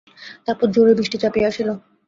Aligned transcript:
তারপর 0.45 0.67
জোরে 0.71 0.93
বৃষ্টি 0.97 1.17
চাপিয়া 1.23 1.47
আসিল। 1.49 1.69